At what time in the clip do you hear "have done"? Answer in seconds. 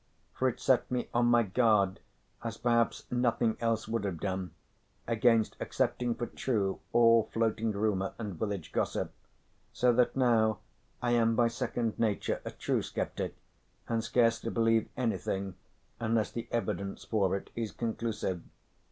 4.03-4.49